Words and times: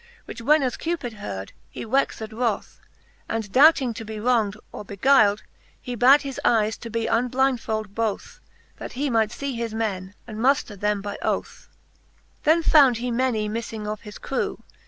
Which 0.25 0.41
when 0.41 0.63
as 0.63 0.77
Cupid 0.77 1.13
heard, 1.13 1.51
he 1.69 1.85
wexed 1.85 2.31
wroth, 2.31 2.79
And 3.29 3.51
doubting 3.51 3.93
to 3.93 4.03
be 4.03 4.19
wronged, 4.19 4.57
or 4.71 4.83
beguyled, 4.83 5.43
He 5.79 5.93
bad 5.93 6.23
his 6.23 6.41
eyes 6.43 6.75
to 6.77 6.89
be 6.89 7.05
unblindfold 7.05 7.93
both, 7.93 8.39
That 8.77 8.93
he 8.93 9.11
might 9.11 9.31
fee 9.31 9.53
his 9.53 9.75
men, 9.75 10.15
and 10.25 10.39
mufter 10.39 10.75
them 10.75 11.03
by 11.03 11.17
oth^ 11.21 11.67
XXXIV. 11.67 11.67
Then 12.45 12.63
found 12.63 12.97
he 12.97 13.11
many 13.11 13.47
miffing 13.47 13.85
of 13.85 14.01
his 14.01 14.17
crew 14.17 14.63